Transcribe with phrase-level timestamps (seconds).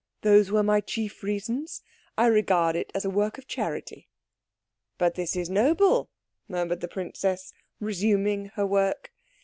[0.23, 1.83] "Those were my chief reasons.
[2.17, 4.09] I regard it as a work of charity."
[4.97, 6.09] "But this is noble,"
[6.47, 9.11] murmured the princess, resuming her work.